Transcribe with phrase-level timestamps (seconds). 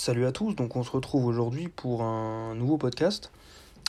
[0.00, 3.32] Salut à tous, donc on se retrouve aujourd'hui pour un nouveau podcast,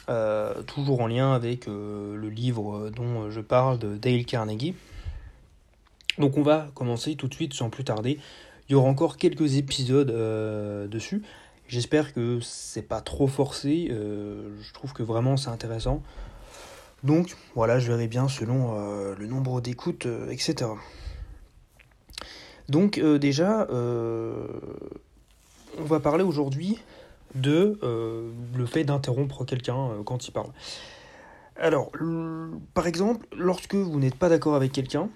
[0.10, 4.74] euh, toujours en lien avec euh, le livre dont je parle de Dale Carnegie.
[6.18, 8.18] Donc on va commencer tout de suite sans plus tarder.
[8.68, 11.22] Il y aura encore quelques épisodes euh, dessus.
[11.68, 13.90] J'espère que c'est pas trop forcé.
[13.92, 16.02] je trouve que vraiment c'est intéressant.
[17.04, 18.74] Donc voilà, je verrai bien selon
[19.14, 20.72] le nombre d'écoutes, etc.
[22.68, 23.68] Donc déjà,
[25.90, 26.80] va parler aujourd'hui
[27.36, 30.52] de euh, le fait d'interrompre quelqu'un euh, quand il parle.
[31.58, 31.92] Alors,
[32.74, 35.10] par exemple, lorsque vous n'êtes pas d'accord avec quelqu'un,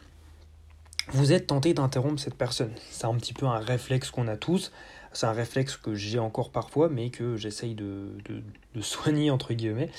[1.10, 2.72] vous êtes tenté d'interrompre cette personne.
[2.90, 4.72] C'est un petit peu un réflexe qu'on a tous.
[5.14, 8.10] C'est un réflexe que j'ai encore parfois, mais que j'essaye de,
[8.82, 9.90] soigner, entre guillemets.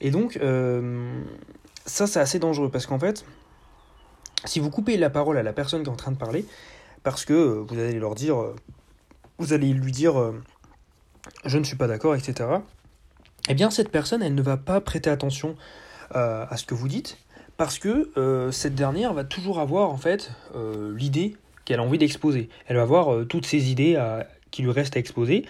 [0.00, 1.22] Et donc, euh,
[1.84, 3.24] ça, c'est assez dangereux, parce qu'en fait,
[4.44, 6.44] si vous coupez la parole à la personne qui est en train de parler,
[7.04, 8.54] parce que vous allez leur dire
[9.38, 10.42] vous allez lui dire euh,
[11.44, 12.48] je ne suis pas d'accord, etc.
[13.48, 15.56] Eh bien, cette personne, elle ne va pas prêter attention
[16.14, 17.18] euh, à ce que vous dites
[17.56, 20.30] parce que euh, cette dernière va toujours avoir en fait
[20.94, 22.48] l'idée qu'elle a envie d'exposer.
[22.66, 23.98] Elle va avoir toutes ces idées
[24.50, 25.46] qui lui restent à exposer,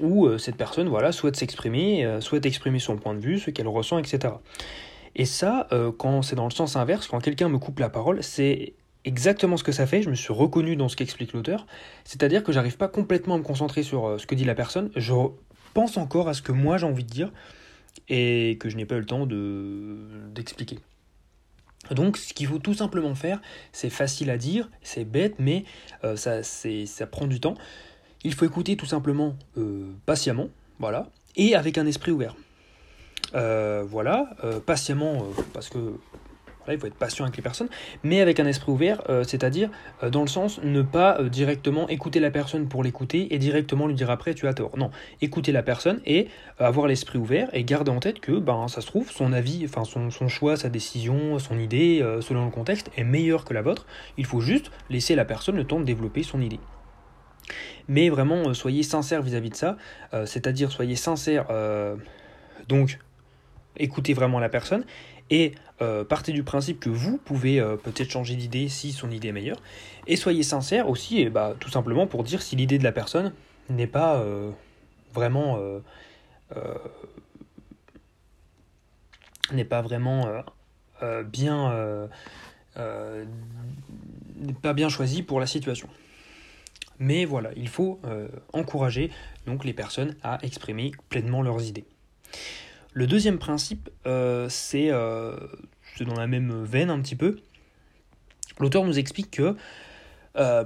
[0.00, 3.98] où cette personne voilà, souhaite s'exprimer, souhaite exprimer son point de vue, ce qu'elle ressent,
[3.98, 4.34] etc.
[5.16, 8.74] Et ça, quand c'est dans le sens inverse, quand quelqu'un me coupe la parole, c'est
[9.06, 11.66] exactement ce que ça fait, je me suis reconnu dans ce qu'explique l'auteur,
[12.04, 14.90] c'est-à-dire que j'arrive pas complètement à me concentrer sur euh, ce que dit la personne,
[14.96, 15.14] je
[15.72, 17.32] pense encore à ce que moi j'ai envie de dire
[18.08, 19.96] et que je n'ai pas eu le temps de
[20.34, 20.78] d'expliquer.
[21.92, 23.40] Donc ce qu'il faut tout simplement faire,
[23.72, 25.64] c'est facile à dire, c'est bête, mais
[26.02, 27.54] euh, ça, ça prend du temps.
[28.24, 30.48] Il faut écouter tout simplement euh, patiemment,
[30.80, 32.34] voilà, et avec un esprit ouvert.
[33.32, 34.34] voilà,
[34.66, 35.96] patiemment, parce que
[36.72, 37.68] il faut être patient avec les personnes,
[38.02, 39.70] mais avec un esprit ouvert, euh, c'est-à-dire
[40.02, 43.86] euh, dans le sens ne pas euh, directement écouter la personne pour l'écouter et directement
[43.86, 44.76] lui dire après tu as tort.
[44.76, 46.28] Non, écouter la personne et
[46.58, 50.10] avoir l'esprit ouvert et garder en tête que ben ça se trouve son avis, son,
[50.10, 53.86] son choix, sa décision, son idée selon le contexte est meilleur que la vôtre.
[54.16, 56.60] Il faut juste laisser la personne le temps de développer son idée.
[57.88, 59.76] Mais vraiment soyez sincère vis-à-vis de ça,
[60.24, 61.46] c'est-à-dire soyez sincère
[62.68, 62.98] donc
[63.78, 64.84] écoutez vraiment la personne
[65.30, 69.28] et euh, partez du principe que vous pouvez euh, peut-être changer d'idée si son idée
[69.28, 69.60] est meilleure.
[70.06, 73.32] Et soyez sincère aussi, et bah, tout simplement pour dire si l'idée de la personne
[73.68, 74.50] n'est pas euh,
[75.12, 75.58] vraiment
[79.52, 80.44] n'est pas vraiment
[81.24, 82.08] bien
[84.62, 85.88] pas bien choisi pour la situation.
[86.98, 88.00] Mais voilà, il faut
[88.52, 89.10] encourager
[89.46, 91.84] donc les personnes à exprimer pleinement leurs idées.
[92.96, 95.36] Le deuxième principe, euh, euh,
[95.98, 97.36] c'est dans la même veine un petit peu.
[98.58, 99.54] L'auteur nous explique que
[100.36, 100.64] euh,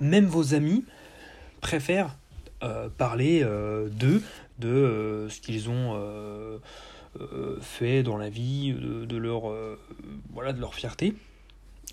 [0.00, 0.84] même vos amis
[1.60, 2.16] préfèrent
[2.98, 3.44] parler
[3.92, 4.22] d'eux,
[4.58, 6.60] de ce qu'ils ont
[7.60, 9.42] fait dans la vie, de, leur,
[10.32, 11.14] voilà, de leur fierté,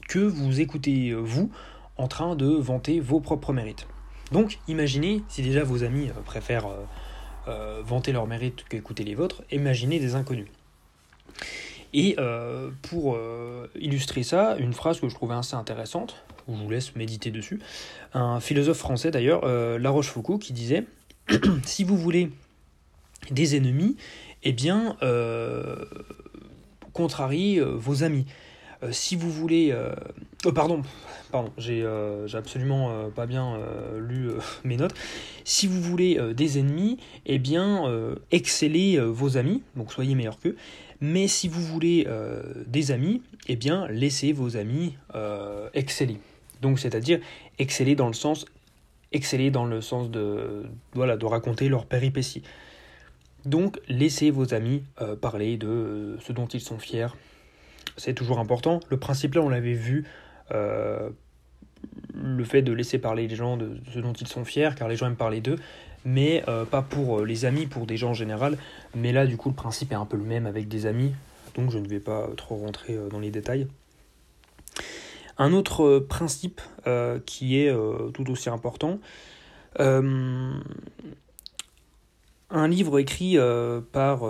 [0.08, 1.52] que vous écoutez vous
[1.98, 3.86] en train de vanter vos propres mérites.
[4.32, 6.70] Donc imaginez si déjà vos amis préfèrent
[7.48, 10.48] euh, vanter leur mérite qu'écouter les vôtres, imaginez des inconnus.
[11.94, 16.70] Et euh, pour euh, illustrer ça, une phrase que je trouvais assez intéressante, je vous
[16.70, 17.60] laisse méditer dessus,
[18.14, 20.86] un philosophe français d'ailleurs, La Rochefoucauld, qui disait
[21.64, 22.30] Si vous voulez
[23.30, 23.96] des ennemis,
[24.44, 24.98] eh bien,
[26.94, 28.26] contrarie vos amis.
[28.90, 29.76] Si vous voulez.
[30.46, 30.82] Oh, pardon,
[31.32, 34.30] Pardon, j'ai euh, absolument euh, pas bien euh, lu
[34.66, 34.94] mes notes.
[35.46, 37.90] Si vous voulez des ennemis, eh bien,
[38.32, 40.56] excellez vos amis, donc soyez meilleurs qu'eux.
[41.00, 42.08] Mais si vous voulez
[42.68, 44.96] des amis, eh bien, laissez vos amis
[45.74, 46.20] exceller.
[46.62, 47.20] Donc, c'est-à-dire
[47.58, 48.46] exceller dans le sens
[49.14, 50.64] exceller dans le sens de
[50.94, 52.44] voilà de raconter leurs péripéties.
[53.46, 54.84] Donc, laissez vos amis
[55.22, 57.08] parler de ce dont ils sont fiers.
[57.98, 58.80] C'est toujours important.
[58.90, 60.06] Le principe là, on l'avait vu
[60.52, 61.10] euh,
[62.14, 64.96] le fait de laisser parler les gens de ce dont ils sont fiers, car les
[64.96, 65.58] gens aiment parler d'eux,
[66.06, 68.58] mais euh, pas pour euh, les amis, pour des gens en général.
[68.96, 71.14] Mais là, du coup, le principe est un peu le même avec des amis,
[71.56, 73.68] donc je ne vais pas trop rentrer dans les détails.
[75.38, 76.62] Un autre principe
[77.26, 77.74] qui est
[78.14, 79.00] tout aussi important,
[82.52, 83.38] un livre écrit
[83.92, 84.22] par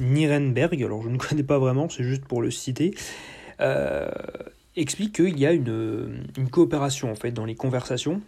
[0.00, 2.94] Nirenberg, alors je ne connais pas vraiment, c'est juste pour le citer,
[4.76, 8.20] explique qu'il y a une, coopération en fait dans les conversations.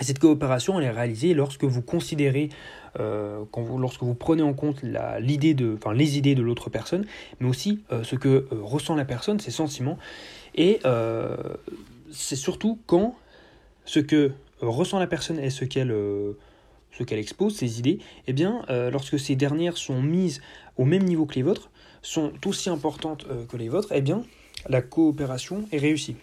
[0.00, 2.48] Et cette coopération, elle est réalisée lorsque vous considérez,
[2.98, 3.44] euh,
[3.78, 7.04] lorsque vous prenez en compte les idées de l'autre personne,
[7.38, 9.98] mais aussi euh, ce que euh, ressent la personne, ses sentiments.
[10.54, 10.80] Et
[12.10, 13.14] c'est surtout quand
[13.84, 15.94] ce que ressent la personne et ce qu'elle
[16.92, 20.40] ce qu'elle expose, ses idées, eh bien, lorsque ces dernières sont mises
[20.76, 21.70] au même niveau que les vôtres,
[22.02, 24.22] sont aussi importantes que les vôtres, eh bien,
[24.68, 26.16] la coopération est réussie.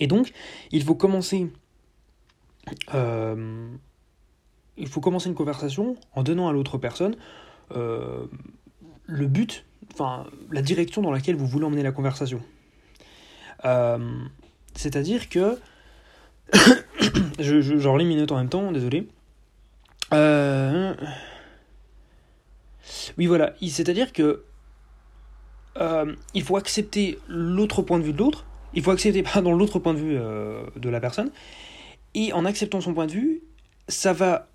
[0.00, 0.32] Et donc,
[0.70, 1.48] il faut commencer
[2.94, 3.68] euh,
[4.76, 7.16] il faut commencer une conversation en donnant à l'autre personne
[7.74, 8.26] euh,
[9.06, 12.40] le but, enfin la direction dans laquelle vous voulez emmener la conversation.
[13.64, 13.98] Euh,
[14.74, 15.58] c'est-à-dire que
[17.38, 19.08] je, je, mes notes en même temps, désolé.
[23.16, 24.44] Oui voilà, c'est-à-dire que
[26.34, 28.44] il faut accepter l'autre point de vue de l'autre,
[28.74, 30.14] il faut accepter pardon l'autre point de vue
[30.76, 31.30] de la personne,
[32.14, 33.42] et en acceptant son point de vue,
[33.88, 34.48] ça va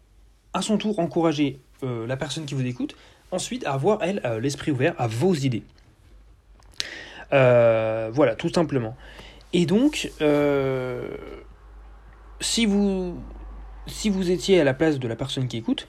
[0.54, 2.96] à son tour encourager euh, la personne qui vous écoute,
[3.32, 5.64] ensuite à avoir, elle, euh, l'esprit ouvert à vos idées.
[7.34, 8.96] Euh, voilà, tout simplement.
[9.52, 10.12] Et donc,
[12.40, 13.18] si, vous,
[13.88, 15.88] si vous étiez à la place de la personne qui écoute,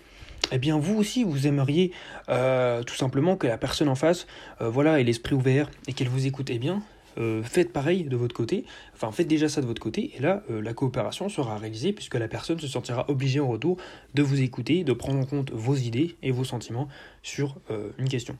[0.52, 1.93] eh bien vous aussi vous aimeriez
[2.29, 4.26] tout simplement que la personne en face
[4.61, 6.82] voilà ait l'esprit ouvert et qu'elle vous écoute eh bien
[7.17, 10.43] euh, faites pareil de votre côté, enfin faites déjà ça de votre côté, et là
[10.50, 13.76] euh, la coopération sera réalisée puisque la personne se sentira obligée en retour
[14.14, 16.88] de vous écouter, de prendre en compte vos idées et vos sentiments
[17.23, 18.37] sur euh, une question.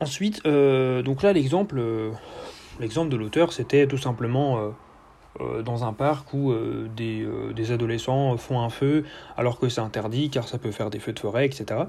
[0.00, 1.80] Ensuite, donc là l'exemple,
[2.78, 4.74] l'exemple de l'auteur c'était tout simplement
[5.64, 6.54] dans un parc où
[6.96, 9.04] des, des, adolescents font un feu
[9.36, 11.82] alors que c'est interdit car ça peut faire des feux de forêt, etc.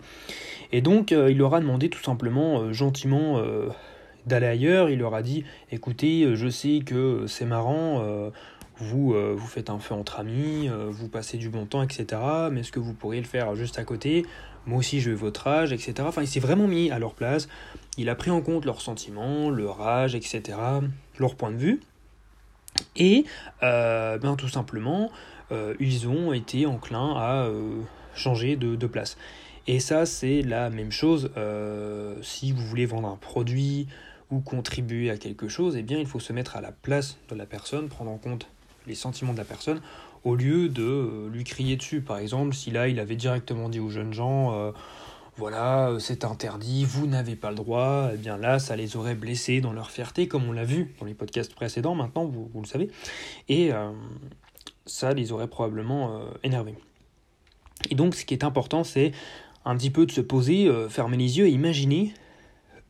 [0.72, 3.40] Et donc il leur a demandé tout simplement gentiment
[4.26, 8.30] d'aller ailleurs, il leur a dit écoutez, euh, je sais que c'est marrant, euh,
[8.78, 12.22] vous, euh, vous faites un feu entre amis, vous passez du bon temps, etc.
[12.52, 14.26] Mais est-ce que vous pourriez le faire juste à côté?
[14.66, 15.94] Moi aussi, je veux votre âge, etc.
[16.02, 17.48] Enfin, il s'est vraiment mis à leur place.
[17.98, 20.58] Il a pris en compte leurs sentiments, leur âge, etc.,
[21.20, 21.80] leur point de vue.
[22.96, 23.26] Et
[23.62, 25.12] ben, tout simplement,
[25.80, 27.50] ils ont été enclins à
[28.16, 29.18] changer de, place.
[29.68, 31.32] Et ça, c'est la même chose
[32.22, 33.88] si vous voulez vendre un produit,
[34.32, 37.36] ou contribuer à quelque chose, eh bien il faut se mettre à la place de
[37.36, 38.48] la personne, prendre en compte
[38.88, 39.82] les sentiments de la personne,
[40.24, 42.02] au lieu de euh, lui crier dessus.
[42.02, 44.72] Par exemple, si là il avait directement dit aux jeunes gens, euh,
[45.38, 49.16] voilà, euh, c'est interdit, vous n'avez pas le droit, eh bien là, ça les aurait
[49.16, 52.68] blessés dans leur fierté, comme on l'a vu dans les podcasts précédents, maintenant vous, le
[52.68, 52.90] savez,
[53.50, 53.72] et
[54.86, 56.76] ça les aurait probablement énervés.
[57.90, 59.12] Et donc ce qui est important, c'est
[59.66, 62.14] un petit peu de se poser, fermer les yeux et imaginer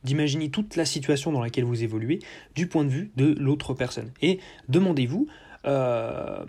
[0.06, 2.20] d'imaginer toute la situation dans laquelle vous évoluez
[2.54, 4.12] du point de vue de l'autre personne.
[4.22, 4.38] Et
[4.68, 5.26] demandez-vous
[5.66, 6.44] euh,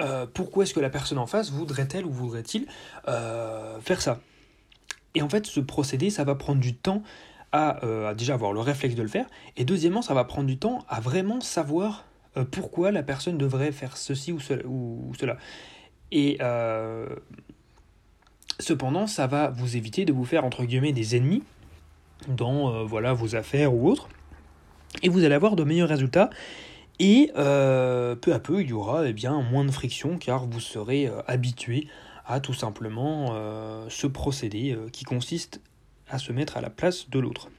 [0.00, 2.66] euh, pourquoi est-ce que la personne en face voudrait-elle ou voudrait-il
[3.08, 4.20] euh, faire ça?
[5.14, 7.02] Et en fait, ce procédé, ça va prendre du temps
[7.52, 7.80] à,
[8.14, 9.24] déjà avoir le réflexe de le faire,
[9.56, 12.04] et deuxièmement, ça va prendre du temps à vraiment savoir
[12.50, 15.38] pourquoi la personne devrait faire ceci ou cela.
[16.12, 16.36] Et
[18.60, 21.42] cependant, ça va vous éviter de vous faire entre guillemets des ennemis
[22.28, 24.08] dans euh, voilà, vos affaires ou autres.
[25.02, 26.30] Et vous allez avoir de meilleurs résultats.
[26.98, 30.60] Et euh, peu à peu, il y aura eh bien, moins de friction car vous
[30.60, 31.88] serez euh, habitué
[32.26, 33.36] à tout simplement
[33.88, 35.60] ce procédé qui consiste
[36.10, 37.50] à se mettre à la place de l'autre.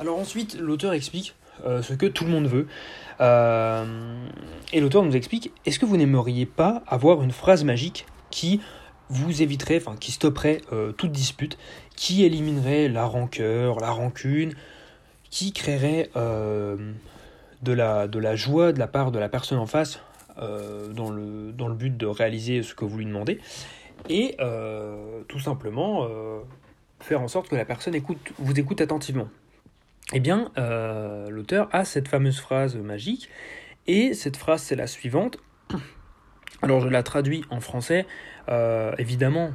[0.00, 2.66] Alors ensuite, l'auteur explique ce que tout le monde veut.
[4.72, 8.60] et l'auteur nous explique, est-ce que vous n'aimeriez pas avoir une phrase magique qui
[9.10, 10.62] vous éviterez, enfin qui stopperait
[10.96, 11.56] toute dispute
[11.94, 14.54] qui éliminerait la rancœur, la rancune,
[15.30, 16.92] qui créerait euh,
[17.64, 20.00] de, la, de la joie de la part de la personne en face
[20.38, 23.40] euh, dans, le, dans le but de réaliser ce que vous lui demandez,
[24.08, 26.08] et euh, tout simplement
[27.00, 29.28] faire en sorte que la personne écoute, vous écoute attentivement.
[30.12, 30.50] Eh bien,
[31.28, 33.28] l'auteur a cette fameuse phrase magique,
[33.86, 35.38] et cette phrase c'est la suivante.
[36.62, 38.06] Alors je la traduis en français.
[38.98, 39.50] évidemment,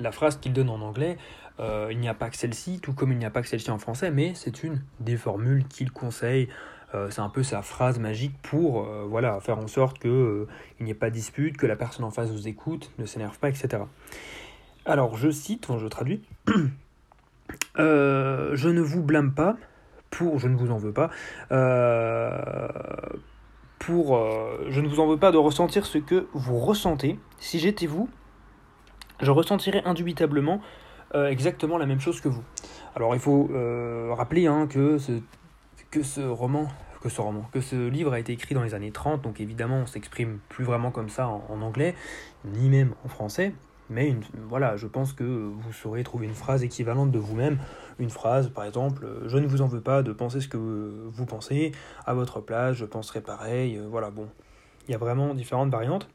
[0.00, 1.16] la phrase qu'il donne en anglais,
[1.60, 3.70] euh, il n'y a pas que celle-ci, tout comme il n'y a pas que celle-ci
[3.70, 6.48] en français, mais c'est une des formules qu'il conseille.
[6.94, 10.46] Euh, c'est un peu sa phrase magique pour euh, voilà, faire en sorte qu'il
[10.80, 13.48] n'y ait pas de dispute, que la personne en face vous écoute, ne s'énerve pas,
[13.48, 13.84] etc.
[14.84, 16.22] Alors, je cite, je traduis.
[17.76, 19.56] je ne vous blâme pas
[20.10, 21.10] pour, je ne vous en veux pas,
[23.78, 24.18] pour,
[24.68, 27.18] je ne vous en veux pas de ressentir ce que vous ressentez.
[27.38, 28.10] Si j'étais vous,
[29.22, 30.60] je ressentirais indubitablement
[31.14, 32.42] euh, exactement la même chose que vous.
[32.96, 35.12] Alors il faut euh, rappeler hein, que, ce,
[35.92, 36.66] que ce roman
[37.02, 39.78] que ce roman, que ce livre a été écrit dans les années 30, donc évidemment
[39.78, 41.96] on s'exprime plus vraiment comme ça en, anglais,
[42.44, 43.54] ni même en français,
[43.90, 44.14] mais
[44.48, 47.58] voilà, je pense que vous saurez trouver une phrase équivalente de vous-même.
[47.98, 51.26] Une phrase, par exemple, je ne vous en veux pas de penser ce que vous
[51.26, 51.72] pensez,
[52.06, 53.78] à votre place, je penserai pareil.
[53.90, 54.28] Voilà, bon,
[54.86, 56.08] il y a vraiment différentes variantes.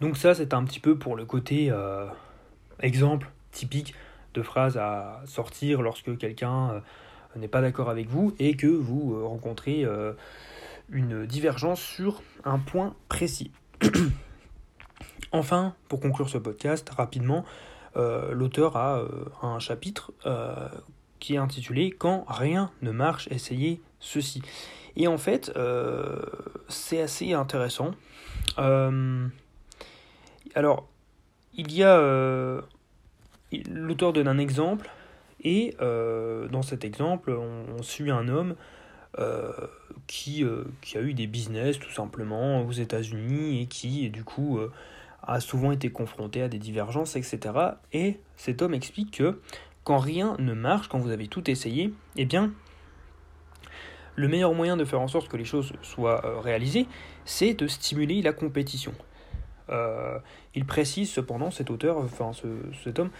[0.00, 2.06] Donc ça, c'est un petit peu pour le côté euh,
[2.80, 3.94] exemple typique
[4.34, 6.80] de phrase à sortir lorsque quelqu'un euh,
[7.36, 9.86] n'est pas d'accord avec vous et que vous euh, rencontrez
[10.90, 13.50] une divergence sur un point précis.
[15.32, 17.44] enfin, pour conclure ce podcast, rapidement,
[17.94, 19.02] l'auteur a
[19.42, 20.12] un chapitre
[21.20, 24.42] qui est intitulé Quand rien ne marche, essayez ceci.
[24.96, 25.52] Et en fait,
[26.68, 27.92] c'est assez intéressant.
[28.56, 29.30] alors,
[31.54, 32.62] il y a
[33.70, 34.90] l'auteur donne un exemple,
[35.42, 38.54] et euh, dans cet exemple, on, suit un homme
[39.18, 39.50] euh,
[40.06, 44.60] qui, euh, qui, a eu des business tout simplement aux États-Unis et qui, du coup,
[45.22, 47.40] a souvent été confronté à des divergences, etc.
[47.92, 49.40] Et cet homme explique que
[49.84, 52.52] quand rien ne marche, quand vous avez tout essayé, eh bien,
[54.14, 56.86] le meilleur moyen de faire en sorte que les choses soient réalisées,
[57.24, 58.92] c'est de stimuler la compétition.
[60.54, 62.30] il précise cependant, cet auteur, enfin
[62.84, 63.10] cet homme,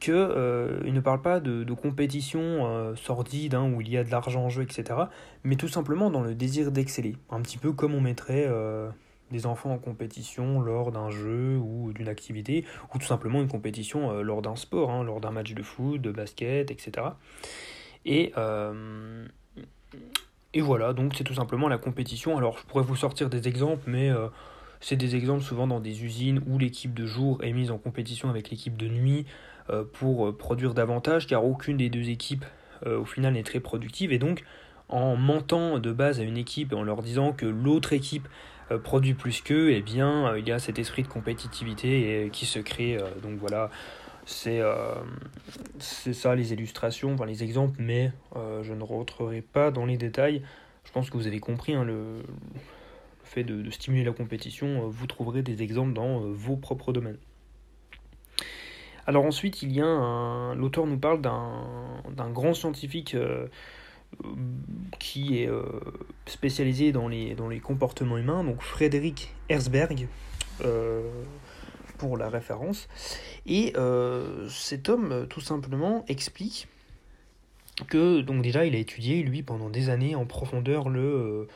[0.00, 4.10] qu'il euh, ne parle pas de, compétition euh, sordide hein, où il y a de
[4.10, 4.84] l'argent en jeu, etc.,
[5.44, 7.16] mais tout simplement dans le désir d'exceller.
[7.30, 8.88] Un petit peu comme on mettrait euh,
[9.30, 12.64] des enfants en compétition lors d'un jeu ou d'une activité,
[12.94, 16.10] ou tout simplement une compétition lors d'un sport, hein, lors d'un match de foot, de
[16.10, 17.06] basket, etc.
[18.04, 18.32] Et,
[20.52, 22.36] et voilà, donc c'est tout simplement la compétition.
[22.36, 24.10] Alors je pourrais vous sortir des exemples, mais
[24.80, 28.30] c'est des exemples souvent dans des usines où l'équipe de jour est mise en compétition
[28.30, 29.26] avec l'équipe de nuit.
[29.70, 32.44] Euh, pour euh, produire davantage, car aucune des deux équipes
[32.86, 34.44] euh, au final n'est très productive, et donc
[34.88, 38.26] en mentant de base à une équipe et en leur disant que l'autre équipe
[38.84, 42.98] produit plus qu'eux, eh bien, il y a cet esprit de compétitivité qui se crée.
[43.22, 43.70] donc voilà,
[44.24, 44.60] c'est
[45.78, 50.42] ça les illustrations, enfin les exemples, mais je ne rentrerai pas dans les détails.
[50.84, 52.22] Je pense que vous avez compris hein, le,
[53.22, 54.88] fait de, stimuler la compétition.
[54.88, 57.18] vous trouverez des exemples dans vos propres domaines.
[59.06, 60.54] Alors ensuite, il y a un...
[60.54, 63.46] l'auteur nous parle d'un grand scientifique euh,
[64.98, 65.64] qui est euh,
[66.26, 70.08] spécialisé dans les, comportements humains, donc Frédéric Herzberg,
[70.64, 71.02] euh,
[71.98, 72.88] pour la référence.
[73.46, 73.72] Et
[74.48, 76.68] cet homme, tout simplement, explique
[77.88, 81.48] que, donc déjà, il a étudié, lui, pendant des années, en profondeur, le,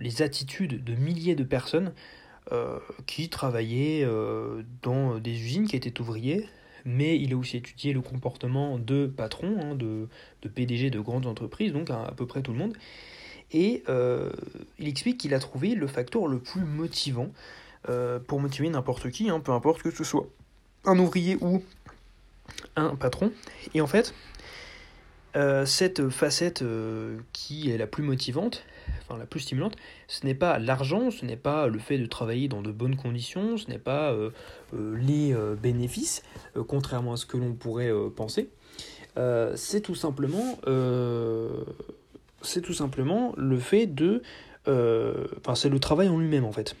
[0.00, 1.92] les attitudes de milliers de personnes
[3.06, 6.48] qui travaillait euh, dans des usines, qui étaient ouvriers,
[6.84, 10.08] mais il a aussi étudié le comportement de patrons, hein, de,
[10.42, 12.76] de, PDG de grandes entreprises, donc à, peu près tout le monde.
[13.52, 14.30] Et euh,
[14.78, 17.30] il explique qu'il a trouvé le facteur le plus motivant
[18.26, 20.28] pour motiver n'importe qui, hein, peu importe que ce soit
[20.84, 21.62] un ouvrier ou
[22.76, 23.32] un patron.
[23.72, 24.12] Et en fait,
[25.64, 26.64] cette facette
[27.32, 28.64] qui est la plus motivante,
[29.08, 32.48] enfin la plus stimulante, ce n'est pas l'argent, ce n'est pas le fait de travailler
[32.48, 34.30] dans de bonnes conditions, ce n'est pas euh,
[34.74, 36.22] euh, les euh, bénéfices,
[36.66, 38.48] contrairement à ce que l'on pourrait penser.
[39.54, 40.58] c'est tout simplement,
[42.42, 44.22] c'est tout simplement le fait de,
[44.66, 46.76] enfin c'est le travail en lui-même en fait.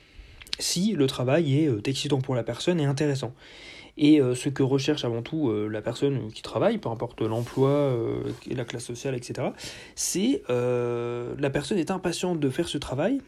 [0.60, 3.32] Si le travail est excitant pour la personne et intéressant.
[3.98, 7.70] Et euh, ce que recherche avant tout euh, la personne qui travaille, peu importe l'emploi,
[7.70, 9.48] euh, la classe sociale, etc.,
[9.96, 13.20] c'est la personne est impatiente de faire ce travail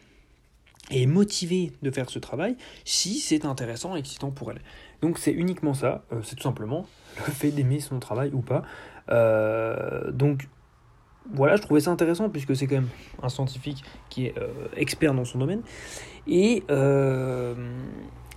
[0.92, 4.60] et motivée de faire ce travail si c'est intéressant et excitant pour elle.
[5.02, 6.86] Donc c'est uniquement ça, c'est tout simplement
[7.26, 8.62] le fait d'aimer son travail ou pas.
[10.12, 10.48] donc
[11.32, 12.88] voilà, je trouvais ça intéressant puisque c'est quand même
[13.22, 14.34] un scientifique qui est
[14.76, 15.62] expert dans son domaine.
[16.26, 16.62] Et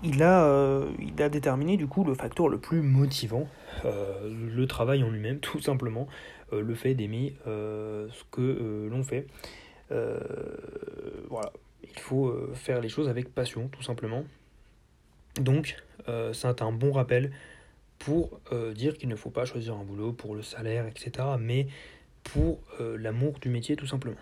[0.04, 3.48] il a, euh, il déterminé du coup le facteur le plus motivant,
[3.86, 6.08] euh, le travail en lui-même, tout simplement,
[6.52, 9.28] euh, le fait d'aimer ce que l'on fait.
[9.90, 11.52] voilà,
[11.84, 14.24] il faut faire les choses avec passion, tout simplement.
[15.40, 15.78] Donc,
[16.34, 17.32] c'est un bon rappel
[18.00, 18.40] pour
[18.76, 21.68] dire qu'il ne faut pas choisir un boulot pour le salaire, etc., mais
[22.24, 24.18] pour l'amour du métier, tout simplement.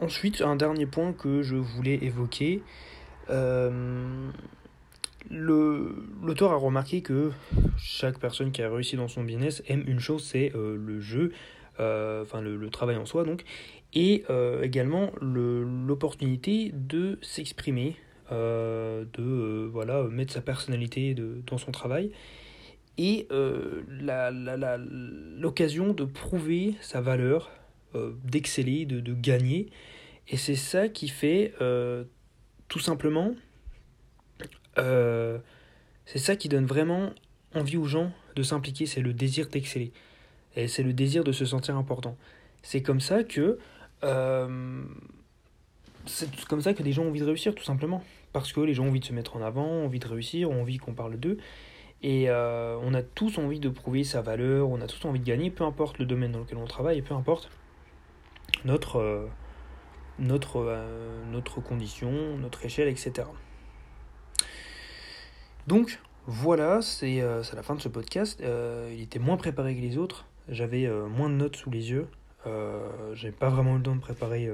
[0.00, 2.62] Ensuite, un dernier point que je voulais évoquer.
[3.30, 4.30] Euh,
[5.30, 7.32] L'auteur a remarqué que
[7.76, 11.32] chaque personne qui a réussi dans son business aime une chose, c'est euh, le jeu,
[11.80, 13.44] euh, enfin le, travail en soi donc,
[13.92, 14.24] et
[14.62, 17.96] également l'opportunité de s'exprimer,
[18.30, 21.14] de voilà mettre sa personnalité
[21.46, 22.12] dans son travail
[22.96, 23.26] et
[25.40, 27.50] l'occasion de prouver sa valeur
[27.94, 29.70] euh, d'exceller, de, de, gagner.
[30.28, 32.04] Et c'est ça qui fait euh,
[32.68, 33.34] tout simplement
[34.76, 35.38] euh,
[36.04, 37.12] c'est ça qui donne vraiment
[37.54, 39.92] envie aux gens de s'impliquer, c'est le désir d'exceller.
[40.54, 42.18] Et c'est le désir de se sentir important.
[42.62, 43.58] C'est comme ça que
[46.04, 48.04] c'est comme ça que les gens ont envie de réussir, tout simplement.
[48.34, 50.50] Parce que les gens ont envie de se mettre en avant, ont envie de réussir,
[50.50, 51.38] ont envie qu'on parle d'eux.
[52.02, 55.50] Et on a tous envie de prouver sa valeur, on a tous envie de gagner,
[55.50, 57.48] peu importe le domaine dans lequel on travaille, peu importe
[58.64, 59.26] notre, euh,
[60.18, 63.26] notre, euh, notre condition, notre échelle, etc.
[65.66, 68.42] Donc, voilà, c'est la fin de ce podcast.
[68.42, 70.26] il était moins préparé que les autres.
[70.48, 72.06] J'avais moins de notes sous les yeux.
[73.14, 74.50] J'avais pas vraiment le temps de préparer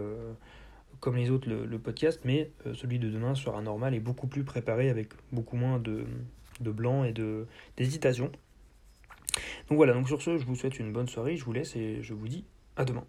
[1.05, 4.43] comme les autres le, podcast, mais euh, celui de demain sera normal et beaucoup plus
[4.43, 6.07] préparé avec beaucoup moins de,
[6.61, 7.13] de blanc et
[7.77, 8.33] d'hésitation.
[9.69, 12.03] Donc voilà, donc sur ce, je vous souhaite une bonne soirée, je vous laisse et
[12.03, 12.47] je vous dis
[12.77, 13.05] à demain.